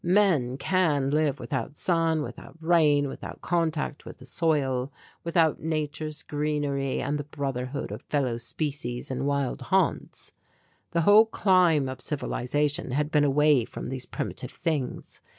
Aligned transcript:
Men 0.03 0.57
can 0.57 1.11
live 1.11 1.39
without 1.39 1.77
sun, 1.77 2.23
without 2.23 2.57
rain, 2.59 3.07
without 3.07 3.41
contact 3.41 4.03
with 4.03 4.17
the 4.17 4.25
soil, 4.25 4.91
without 5.23 5.59
nature's 5.59 6.23
greenery 6.23 6.99
and 6.99 7.19
the 7.19 7.23
brotherhood 7.23 7.91
of 7.91 8.01
fellow 8.09 8.39
species 8.39 9.11
in 9.11 9.27
wild 9.27 9.61
haunts. 9.69 10.31
The 10.89 11.01
whole 11.01 11.27
climb 11.27 11.87
of 11.87 12.01
civilization 12.01 12.89
had 12.93 13.11
been 13.11 13.23
away 13.23 13.63
from 13.63 13.89
these 13.89 14.07
primitive 14.07 14.49
things. 14.49 15.21